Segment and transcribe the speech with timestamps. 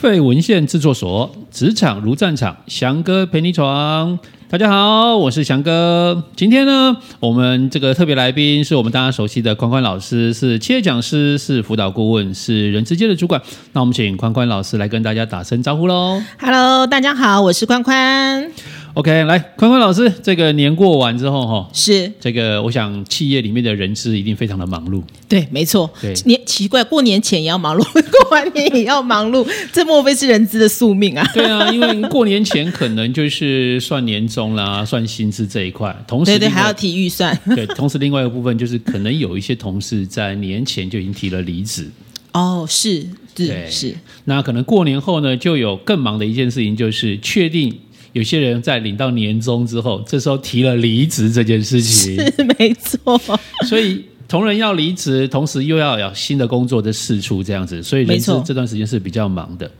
[0.00, 4.18] 费文献制作所，职场如战场，翔哥陪你闯。
[4.48, 6.24] 大家好，我是翔哥。
[6.34, 13.42] 今天呢，我们这个特别来宾是我们大家熟悉的宽宽老师，是企业讲师，是辅导顾问，是人资界的主管。
[13.74, 16.22] 那我们请宽宽老师来跟大家打声招呼喽。
[16.38, 18.50] Hello，大家好，我是宽宽。
[18.94, 25.00] OK，来，坤坤老师，这个年过完之后，哈，是这个，我想企业里面的人资一定非常的忙碌。
[25.28, 25.88] 对，没错。
[26.02, 31.24] 对，年奇怪，过年前也要忙碌，过完年也要忙碌， 这莫非是人资的宿命啊？
[31.32, 37.38] 对啊，因为过年前可能就是算年终啦，算薪资这一块，同时对对，还要提预算。
[37.54, 41.88] 对，同时另外一个部分就是可能有一些同事在年前就已经提了离职。
[42.32, 43.94] 哦，是，是是。
[44.24, 47.72] 那可能过年后呢，就有更忙的一件事情，就是确定。
[48.12, 53.20] 有些人在领到年终之后，这时候提了离职这件事情， 是没错。
[53.68, 59.70] 所以同仁要离职，同时又要有新的工作的试出，这样子，所以人资这段时间是比较忙的。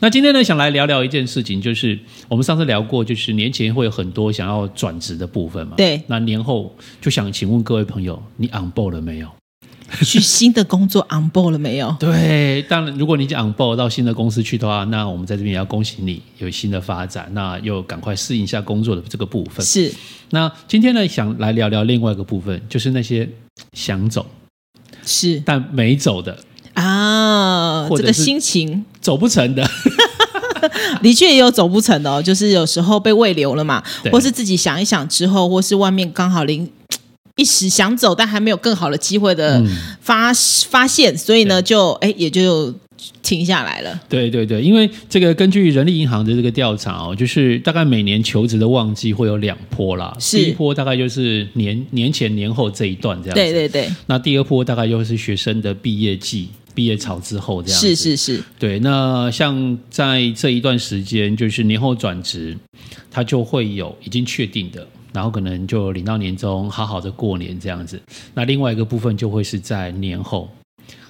[0.00, 5.74] 那今天呢，想来聊聊一件事情，就是我们上次聊过，就是年前会有很多想要转职的部分嘛。
[5.76, 6.00] 对。
[6.06, 9.28] 那年后就想请问各位朋友，你 on board 了没有？
[10.04, 11.96] 去新的工作 on board 了没有？
[11.98, 19.64] 对，当然，如果你 on board 到新的公司去的话，那我们在这边也要恭喜你有新的发展，那又赶快适应一下工作的这个部分。
[19.64, 19.92] 是。
[20.30, 23.28] 那今天呢，想来聊聊另外一个部分，就是那些
[23.72, 24.26] 想走
[25.06, 26.38] 是但没走的
[26.74, 29.66] 啊，这个心情走不成的，
[31.02, 36.70] 的确也有走不成的哦，就是有时候被喂流了嘛，或是自己想一想之后，或是外面刚好临。
[37.38, 39.64] 一时想走，但还没有更好的机会的
[40.00, 40.34] 发、嗯、
[40.68, 42.74] 发现，所以呢，就哎也就
[43.22, 44.00] 停下来了。
[44.08, 50.16] 对对对，因为这个根据人力银行的这个调查哦，就是大概每年求职的旺季会有两波啦。
[50.18, 53.40] 是第一波大概就是年年前年后这一段这样子。
[53.40, 53.88] 对对对。
[54.06, 57.94] 那第二波大概又是学生的毕业季、毕业潮之后这样子。
[57.94, 58.42] 是是是。
[58.58, 62.58] 对，那像在这一段时间，就是年后转职，
[63.12, 64.84] 它就会有已经确定的。
[65.12, 68.00] 然后可能就领到年终，好好的过年这样子。
[68.34, 70.48] 那另外一个部分就会是在年后，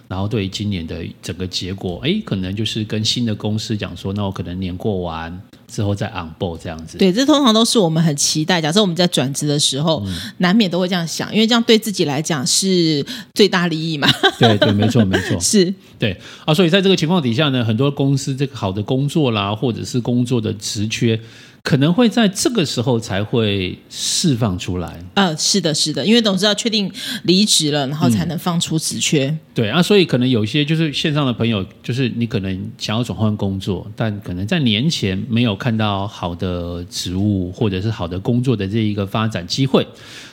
[0.06, 6.96] 然后对于今年的整个结果，哎，可能就是跟新的公司讲说，那我可能年过完之后再 on board 这样子。
[6.96, 8.60] 对，这通常都是我们很期待。
[8.60, 13.04] 假设我们在转职的时候，嗯、难免都会这样想，因为这样对自己来讲是
[13.34, 14.08] 最大利益嘛。
[14.38, 16.16] 对对，没错没错， 是对
[16.46, 16.54] 啊。
[16.54, 21.20] 所以在这个情况底下呢，很多公司这个好的工作啦，或者是工作的职缺。
[21.68, 24.98] 可能会在这个时候才会释放出来。
[25.12, 26.90] 呃，是的，是的，因为董事要确定
[27.24, 29.26] 离职了，然后才能放出职缺。
[29.26, 39.86] 嗯、对啊，所以可能有些就是线上的朋友，就是你可能想要转换工作，但可能在年前没有看到好的职务或者是好的工作的这一个发展机会，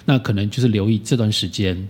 [0.06, 1.85] 那可能就是留意这段时间。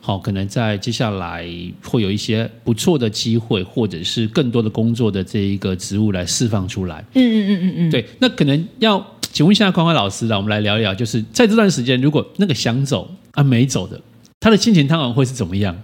[0.00, 1.46] 好，可能在接下来
[1.82, 7.04] 会有一些不错的机会，或者是更多的工作的这一个职务来释放出来。
[7.14, 8.06] 嗯嗯嗯嗯嗯，对。
[8.18, 14.00] 那可能要请问一下宽宽老师了，我们来聊一聊，就是在这段时间，如果那个想走啊没走的，
[14.40, 15.76] 他的心情当然会是怎么样？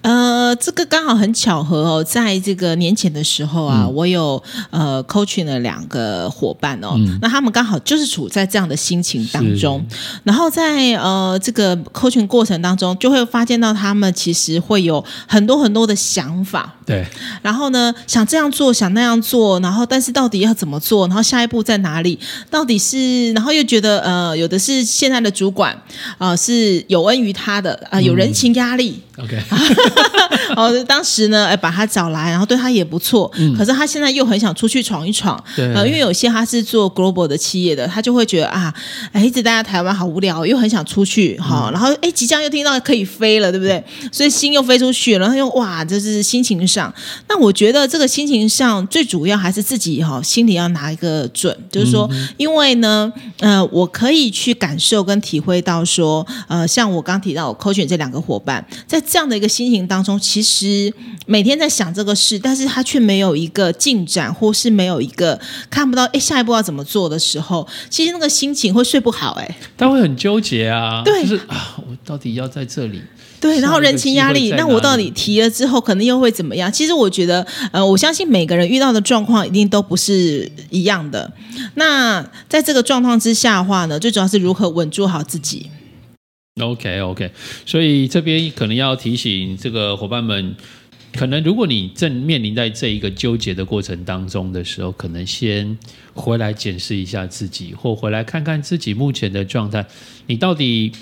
[0.00, 9.84] 呃，这个刚好很巧合哦，在这个年前的时候啊，嗯、我有呃 coaching 了两个伙伴哦，嗯、那他们刚好就是处在这样的心情当中，
[10.24, 17.06] 然后在呃这个 coaching 过程当中，就会发现到他们其实会有很多很多的想法，对，
[17.42, 22.18] 然后呢想这样做，想那样做，然后但是到底要怎么做，然后下一步在哪里？
[22.50, 25.72] 到底是，然后又觉得呃有的是现在的主管
[26.18, 29.00] 啊、呃、是有恩于他的啊、呃，有人情压力。
[29.18, 29.42] 嗯、OK。
[30.56, 33.30] 哦，当时呢，哎，把他找来，然后对他也不错。
[33.36, 35.42] 嗯，可是他现在又很想出去闯一闯。
[35.56, 38.72] 对，呃，因为有些他是做 global 的企业的，他就会觉得啊，
[39.12, 41.38] 哎，一直待在台湾好无聊，又很想出去。
[41.38, 43.82] 好、嗯，然后哎，即将又听到可以飞了，对不对？
[44.10, 46.92] 所以心又飞出去了，然后又哇，这是心情上。
[47.28, 60.18] 那我觉得这个心情上最主要还是自己哈，心里要拿一个准，就是说，嗯、因为呢，呃，我可以去感受跟体会到说，呃，像我刚提到我 coaching 这两个伙伴，在这样的一个心情当中。
[60.32, 60.90] 其实
[61.26, 65.38] 每天在想这个事，但是他却没有一个进展，或是没有一个
[65.68, 73.02] 看不到，哎，下一步要怎么做的时候，其实那个心情会睡不好，哎，他会很纠结啊，对，就是啊，我到底要在这里，
[73.38, 76.72] 对，然后人情压力，那我到底提了之后，可能又会怎么样？
[76.72, 81.30] 其实我觉得，呃，我相信每个人遇到的状况一定都不是一样的。
[81.74, 85.68] 那在这个状况之下的话呢，最主要是如何稳住好自己。
[86.60, 87.30] OK OK，
[87.64, 90.54] 所以这边可能要提醒这个伙伴们，
[91.14, 95.78] 可能如果你正面临在这一个纠结的过程当中的时候，可能先
[96.12, 99.86] 回来检视一下自己，或回来看看自己目前的状态，
[100.26, 100.92] 你到底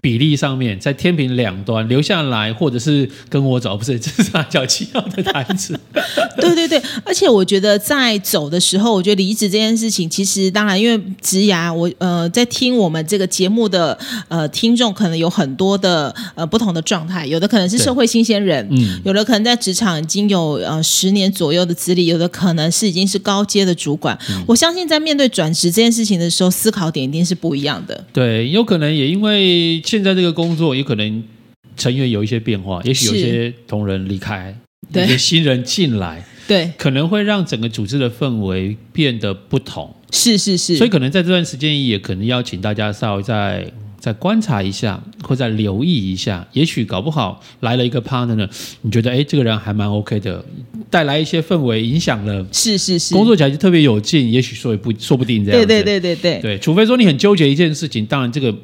[0.00, 5.78] 比例上面，在天平两端留下来，或者是跟我走，不是 这是三角七号的台词。
[6.40, 13.98] 对对对，而且我觉得在走的时候，我觉得离职这件事情，其实当然因为职涯，我呃在听我们这个节目的
[14.28, 24.18] 呃听众，可能有很多的呃不同的状态，有的可能是社会新鲜人，嗯，有的可能在职场已经有呃十年左右的资历，有的可能是已经是高阶的主管。
[24.30, 28.04] 嗯、我相信在面对转职这件事情的时候，思考点一定是不一样的。
[28.14, 29.82] 对，有可能也因为。
[29.90, 31.24] 现在这个工作有可能
[31.76, 34.56] 成员有一些变化，也许有些同仁离开，
[34.92, 39.92] 有些新人进来， 对，可能会让整个组织的氛围变得不同。
[40.12, 46.46] 是是是，所以可能在这段时间也可能邀请大家稍微再再观察一下，或再留意一下。
[46.52, 48.48] 也许搞不好来了一个 partner 呢，
[48.82, 50.44] 你觉得哎，这个人还蛮 OK 的，
[50.88, 54.30] 带来一些氛围，影响了，是是是，工作起来就特别有劲。
[54.30, 55.60] 也许说也不说不定这样。
[55.60, 58.54] 对对对对对对，除非说你很纠结一件事情，当然这个。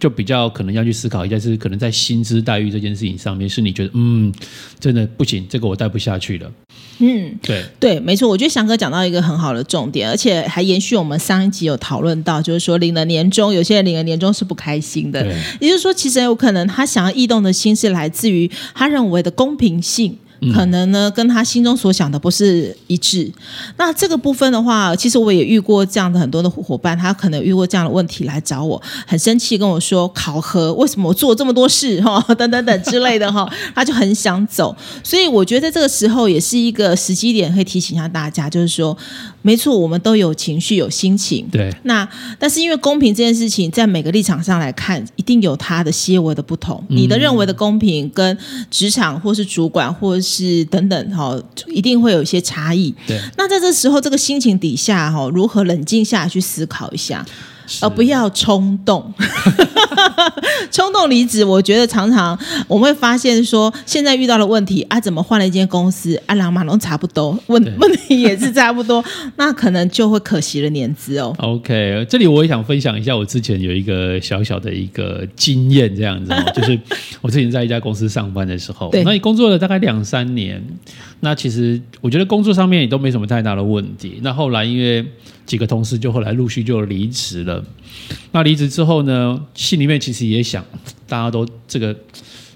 [0.00, 4.32] 就比较可能要去思考一下，是可能在薪资待遇这件事情上面，是你觉得嗯，
[4.80, 6.50] 真的不行，这个我待不下去了。
[6.98, 15.26] 嗯，对对，没错，我觉得翔哥讲到一个很好的重点，而且还延续我们上一集有讨论到，就是说领了年终，有些人领了年终是不开心的，
[15.60, 20.18] 也就是说，其实有可能他想要异动的心是来自于他认为的公平性。
[20.54, 23.30] 可能呢，跟他心中所想的不是一致。
[23.76, 34.74] 那这个部分的话，其实我也遇过这样的很多的伙伴，他可能遇过这样的问题来找我，很生气跟我说考核，为什么我做这么多事哈， 等等等之类的哈， 他就很想走。
[35.04, 38.96] 所以我觉得在这个时候也是一个时机点，可以提醒一下大家，就是说。
[39.42, 41.48] 没错，我们都有情绪，有心情。
[41.50, 42.06] 对，那
[42.38, 46.84] 但是因为公平这件事情，在每个立场上来看，一定有它的些微的不同。
[46.90, 48.36] 嗯、你的认为的公平，跟
[48.70, 50.20] 职场或是主管或是
[50.70, 51.38] 等等哈，
[51.68, 52.94] 一定会有一些差异。
[53.06, 57.24] 对，那在这时候，这个心情底下哈，如何冷静下来去思考一下？
[57.82, 59.12] 而不要冲动，
[60.70, 61.44] 冲动离职。
[61.44, 69.04] 我觉得常常我们会发现说，现在遇到了问题啊，怎么换了一间公司，啊，两马龙差不多，问问题也是差不多，
[69.36, 71.34] 那可能就会可惜了年资哦。
[71.38, 76.78] OK，这里我也想分享一下，我之前有一个小小的一个经验，这样子，就是
[77.20, 80.62] 我之前在一家公司上班的时候， 那你工作了大概两三年，
[81.20, 84.18] 那其实我觉得工作上面也都没什么太大的问题。
[84.22, 85.04] 那后来因为
[85.46, 87.62] 几个同事就后来陆续就离职了。
[88.32, 90.64] 那离职之后呢，心里面其实也想，
[91.06, 91.94] 大家都这个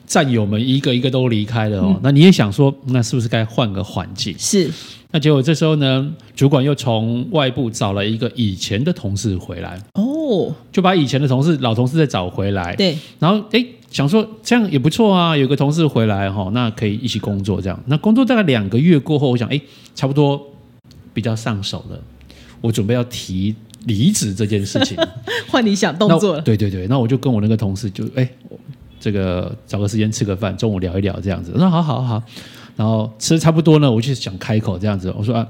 [0.07, 1.93] 战友们一个一个都离开了哦。
[1.95, 4.35] 嗯、那你也想说，那是不是该换个环境？
[4.39, 4.71] 是。
[5.11, 12.75] 那结果这时候呢，主管又从外部找了一个以前的同事回来哦，就把以前的同事老同事再找回来。
[12.75, 12.99] 对。
[13.21, 13.65] 然后哎，
[13.95, 17.81] 想说这样也不错啊，有个同事回来哈，那可以一起工作这样。
[17.87, 19.61] 那工作大概两个月过后，我想哎，
[19.95, 20.45] 差不多
[21.13, 21.99] 比较上手了。
[22.61, 23.55] 我准备要提
[23.87, 24.99] 离职这件事情，
[25.49, 26.41] 换你想动作了。
[26.41, 28.29] 对对对，那我就跟我那个同事就哎，
[28.99, 31.53] 这个找个时间吃个饭，中午聊一聊这样子。
[31.55, 32.21] 我说好好好，
[32.75, 35.15] 然后吃的差不多呢，我就想开口这样子。
[35.17, 35.47] 我说啊，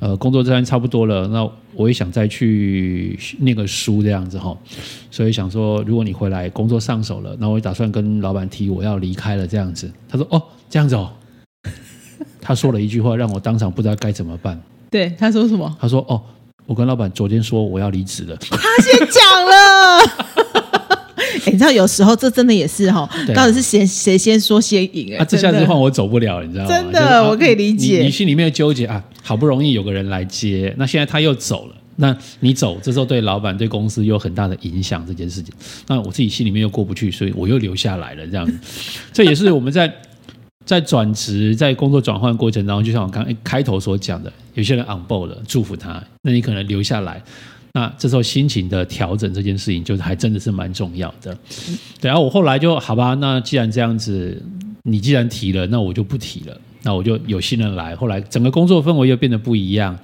[0.00, 4.56] 呃，工作这边差不多了，那我也想再去念个书这样子哈。
[5.10, 9.88] 所以想说，如果你回来工作上手了，那我也打算跟老板提我要离开了这样子。
[10.08, 11.12] 他说哦，这样子哦。
[12.40, 14.60] 他说了一句话，让我当场不知道该怎么办。
[14.90, 15.76] 对，他说什么？
[15.80, 16.20] 他说哦。
[16.66, 19.98] 我跟老板昨天说我要离职了，他先讲了。
[21.44, 25.16] 哎，你知道有时候这真的也是哈，到底是谁谁先说先赢？
[25.18, 26.70] 啊，这下子换我走不了，你知道吗？
[26.70, 28.02] 真的，我可以理解。
[28.02, 35.54] 你心里面的纠结啊，好不容易有个人来接，那现在他又走了，那你走，这时候对老板对公司有很大的影响，这件事情，
[35.86, 38.60] 那我自己心里面又过不去，所以我又留下来了，这样。
[39.12, 39.92] 这也是我们在。
[40.66, 47.20] 在转职、在工作转换过程当中，就像我刚开头所讲的，有些人 on board 了，祝福他，那你可能留下来，
[47.72, 51.36] 那这时候心情的调整这件事情，就还真的是蛮重要的。
[52.00, 54.40] 对啊，我后来就好吧，那既然这样子，
[54.84, 59.98] 你既然提了，那我就不提了，那我就有新人来，后来整个工作氛围又变得不一样。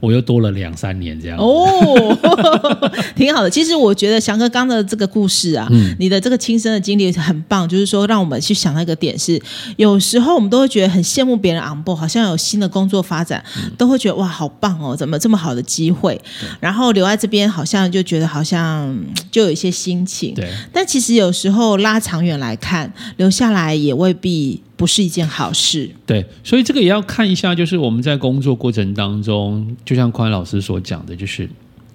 [0.00, 2.16] 我又多了两三年这样哦，
[3.16, 3.50] 挺好的。
[3.50, 9.42] 其实我觉得翔哥刚的这个故事啊，嗯、你的这个亲身的经历很棒，就是说让我们去想到一个点是，
[9.76, 16.20] 有时候我们都会觉得很羡慕别人 on board，好像有新的工作发展，嗯、都会觉得哇好棒哦，怎么这么好的机会？
[16.60, 18.96] 然后留在这边好像就觉得好像
[19.32, 20.32] 就有一些心情。
[20.32, 24.62] 对，但其实有时候拉长远来看，留下来也未必。
[24.78, 31.46] 不是一件好事，对，所以这个也要看一下，就是我们在工作过程当中，就像宽老师所讲的，就是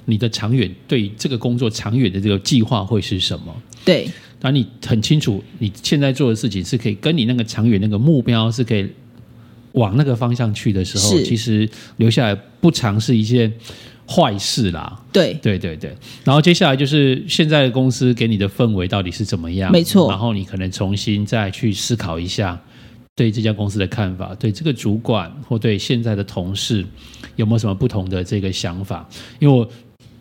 [0.03, 3.55] 你的长远对这个工作长远的这个计划会是什么？
[3.85, 8.85] 对，当你很清楚你现在做的事情是可以跟你那个长远那个目标是可以
[9.71, 13.49] 往那个方向去的时候，其实留下来不尝是一件
[14.05, 15.01] 坏事啦。
[15.13, 15.95] 对对对对。
[16.25, 19.71] 然后接下来就是现在的公司给你的氛围到底是怎么样？
[19.71, 20.09] 没错。
[20.09, 22.61] 然后你可能重新再去思考一下
[23.15, 26.85] 对这家公司的看法，对这个主管或对现在的同事
[27.35, 29.07] 有没有什么不同的这个想法？
[29.39, 29.67] 因为我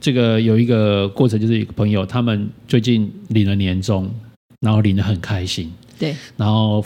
[0.00, 4.10] 这个有一个过程，就是一个朋友他们最近领了年终，
[4.60, 5.70] 然后领得很开心。
[5.98, 6.84] 对，然后。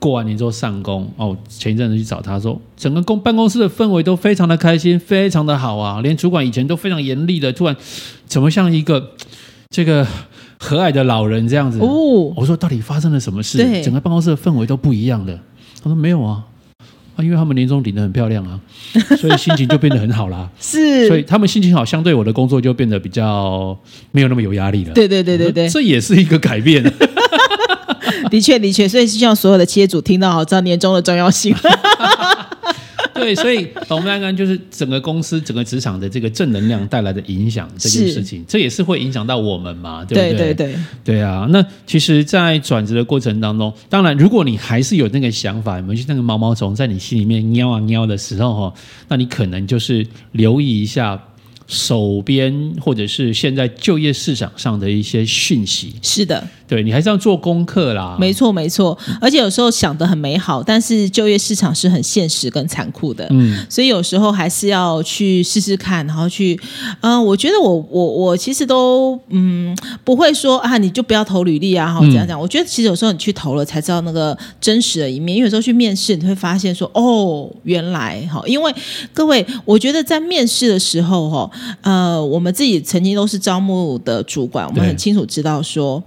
[0.00, 7.74] 过完年之后上工哦，前一阵子去找他说，整个公办公室的氛围都非常的开心，非常的好啊，连主管以前都非常严厉的，突然
[8.26, 9.12] 怎么像一个
[9.70, 10.06] 这个
[10.64, 11.78] 和蔼的老人这样子？
[11.78, 13.58] 哦，我说到底发生了什么事？
[13.82, 15.38] 整个办公室的氛围都不一样的。
[15.82, 16.42] 他说没有啊，
[17.16, 18.58] 啊，因为他们年终领的很漂亮啊，
[19.20, 20.48] 所以心情就变得很好啦。
[20.58, 23.78] 是，所以他们心情好，相对我的工作就变得比较
[24.10, 24.94] 没有那么有压力了。
[24.94, 26.82] 对对对对对，这也是一个改变。
[28.30, 31.54] 的确，的确，所以希望所有的企业主听到好，知道年终的重要性。
[33.20, 40.32] 对，所以我们来看，就是整个公司、整个职场的这个正能量带来的影响这件事情，这也是会影响到我们嘛，对不对？
[40.32, 41.46] 对对对，对啊。
[41.50, 48.74] 那其实，在转职的过程当中，当然，如果你还是有那个想法，有没有那个毛毛虫在你心里面喵啊喵的时候，哈，
[49.08, 51.20] 那你可能就是留意一下。
[51.66, 58.16] 手边或者是现在就业市场上的一些讯息，是的，对，你还是要做功课啦。
[58.18, 58.96] 没错，没错。
[59.20, 63.26] 而且有时候想的很美好，但是就业市场是很现实跟残酷的。
[63.30, 66.58] 嗯，所以有时候还是要去试试看，然后去，
[67.00, 72.40] 嗯、呃，我觉得我我我其实都嗯不会说啊，你就不要投履历啊，哈，这样讲。
[72.40, 78.74] 我觉得其实有时候你去投了才知道那个真实的一面，因为有时候去面试你会发现说哦，原来哈，因为
[79.12, 81.50] 各位，我觉得在面试的时候哈。
[81.82, 86.02] 呃，我们自己曾经都是招募的主管，我们很清楚知道说，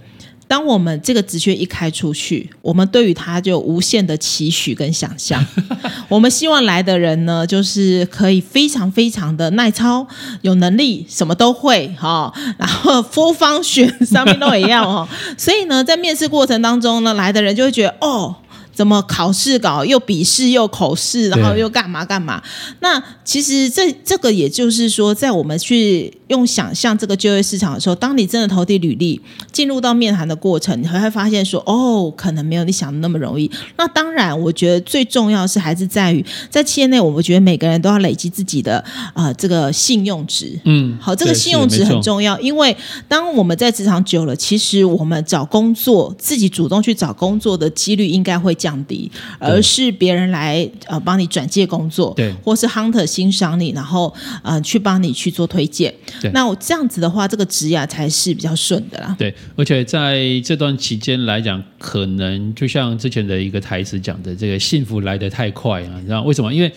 [0.48, 5.44] 当我们这个职缺一开出去，我们对于他就无限的期许跟想象。
[6.08, 10.08] 我们希望来的人呢，就是可以非常非常的耐操，
[10.40, 15.06] 有能力，什么都会哈，然后 full function 上面都一样哦。
[15.36, 18.34] 所以呢，在面试过程当中呢，来的人就会觉得哦。
[18.78, 22.40] 怎么考试搞又笔试又口试，然后又干嘛干嘛？
[22.78, 29.20] 那其实这这个也就是说，在我们去用想象这个就业市场的时候，当你真的投递履历
[29.50, 33.50] 进入到面谈的过程，你还会发现说，哦，可能没有你想的那么容易。
[33.76, 38.78] 那当然，我觉得最重要是还是在于在企业内，我们觉得每个人都要累积自己的
[39.12, 40.56] 啊、呃、这个信用值。
[40.62, 42.76] 嗯，好，这个信用值很重要，因为
[43.08, 48.67] 当我们在职场久了，其实我们找工作自己主动去找工作的几率应该会降。
[48.68, 55.94] 降低，而是别人来呃帮你转介工作，对，或是 hunter 欣赏你，然后呃去帮你去做推荐。
[56.20, 59.16] 对，那我这样子的话，这个职涯才是比较顺的啦。
[59.18, 65.92] 对，而且在这段期间来讲，可能就像之前的一个台词讲的，这个幸福来得太快啊！
[65.98, 66.52] 你知道为什么？
[66.52, 66.70] 因为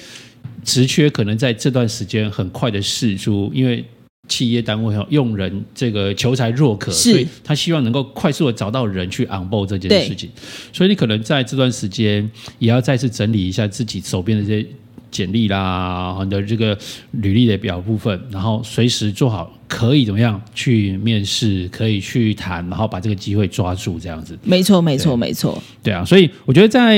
[0.63, 3.83] 职缺可能在这段时间很快的释出，因为。
[4.31, 10.29] 企业单位哈，用人这个求才若渴，所以他希望能够快速的找到人去 onboard 这件事情。
[10.71, 14.65] 所以你可能在这段时间也要再次整理一下自己手边的这些
[15.11, 16.77] 简历啦，你的这个
[17.11, 24.39] 履历的表部分，然后随时做好可以怎么样去面试，可以去谈，然后把这个机会抓住，这样子。
[24.43, 25.61] 没错，没错，没错。
[25.83, 26.97] 对啊，所以我觉得在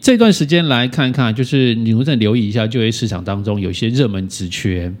[0.00, 4.92] 这段时间来看看，就是你们再留意一下就业市场当中有一些热门职缺。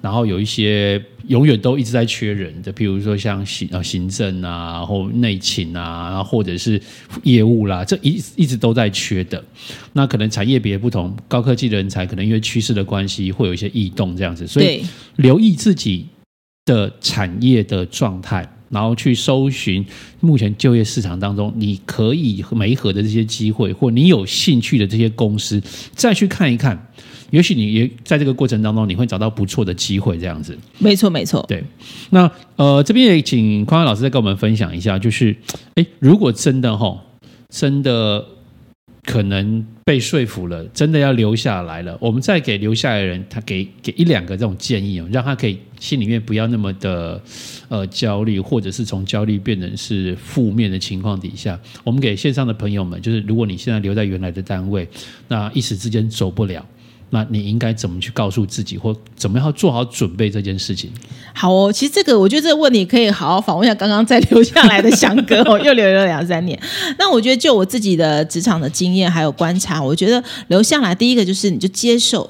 [0.00, 6.80] 然后有一些永远都一直在缺人的，比如说像行啊行政啊，或内勤啊，然后或者是
[7.24, 9.42] 业务啦，这一一直都在缺的。
[9.92, 14.46] 那可能产业别不同，高科技的人才可能因为趋势的关系，会有一些异动这样子。
[14.46, 14.84] 所以
[15.16, 16.06] 留意自己
[16.64, 19.84] 的产业的状态，然后去搜寻
[20.20, 26.90] 目前就业市场当中你可以媒合的这些机会，或你有兴趣的这些公司，再去看一看。
[27.30, 30.56] 也许你也在这个过程当中，你会找到不错的机会，这样子。
[30.78, 31.44] 没错，没错。
[31.46, 31.62] 对，
[32.08, 35.36] 那呃，这边也请宽宽老师再跟我们分享一下，就是，
[35.74, 36.98] 哎，如果真的哈，
[37.50, 38.24] 真的
[39.08, 47.18] 可能被说服了，真的要留下来了，我们再给留下来的人，他给给一两个这种建议哦，让他可以心里面不要那么的
[47.70, 54.86] 呃焦虑，或者是从焦虑变成是负面的情况底下，我们给线上的朋友们，就是如果你现在留在原来的单位，
[55.26, 56.62] 那一时之间走不了。
[57.10, 60.90] 那你应该怎么去告诉自己，或怎么样做好准备这件事情？
[61.34, 66.60] 好哦，其实这个我觉得这个问题可以好好访问一下刚刚在留下来的 翔哥哦，又留了两三年。
[66.98, 72.28] 那我觉得就我自己的职场的经验还有观察，我觉得留下来第一个就是你就接受。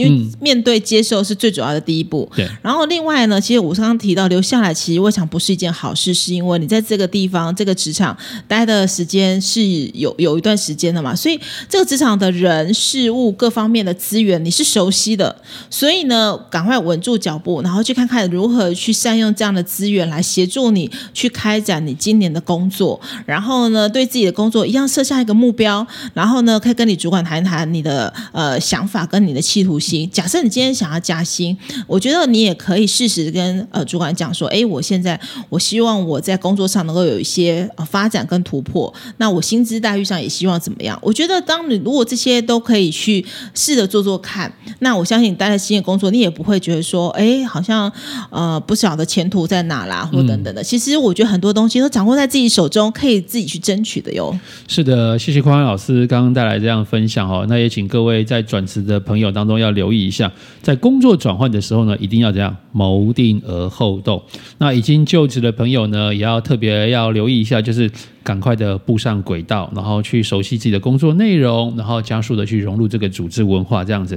[0.00, 2.30] 因为面对接受是最主要的第一步。
[2.34, 2.48] 对。
[2.62, 8.16] 然后另外呢，其实我刚刚提到留下来，其实未尝不是一件好事，是因为你在这个地方、这个职场
[8.48, 9.62] 待的时间是
[9.94, 11.38] 有有一段时间的嘛，所以
[11.68, 15.34] 这个职场的人、事物各方面的资源你是熟悉的，
[15.68, 29.89] 所以呢，赶快稳住脚步，然后去看看如何去善用这样的资源来协助你去开展你今年的工作，然后呢，对自己的工作一样设下一个目标，然后呢，可以跟你主管谈谈你的呃想法跟你的企图心。
[30.12, 31.56] 假设你今天想要加薪，
[31.86, 35.18] 我觉得你也可以适时跟呃主管讲说，哎，我现在
[35.48, 40.98] 我希望我在工作上能够有一些呃发展跟突破，那我薪资待遇上也希望怎么样？
[41.02, 47.90] 我觉得当你如果这些都可以去试着做做看，那我相信你待在新的工作，你也不会觉得说，哎，好像
[48.30, 50.60] 呃不晓得前途在哪啦，或等等的。
[50.62, 54.36] 嗯、其实我觉得很多东西都掌握在自己手中，可以自己去争取的哟。
[54.68, 57.46] 是的，谢谢宽宽老师刚刚带来这样分享哦。
[57.48, 60.30] 那也请各位在转职的朋友当中要留意一下，
[60.62, 64.22] 在工作转换的时候呢，一定要怎样谋定而后动。
[64.58, 67.90] 那已经就职的朋友呢，也要特别要留意一下，就是。
[68.22, 74.16] 赶快的步上轨道，然后去熟悉自己的工作内容，然后加速的去融入这个组织文化，这样子。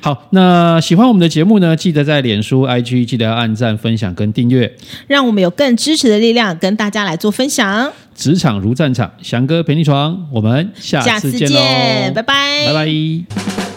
[0.00, 4.74] 好，那喜欢我们的节目呢，记得在脸书、IG 记得要按赞、分享跟订阅，
[5.06, 7.92] 让我们有更支持的力量，跟大家来做分享。
[8.14, 11.60] 职场如战场，翔哥陪你闯，我们下次见喽，
[12.14, 13.71] 拜拜，拜拜。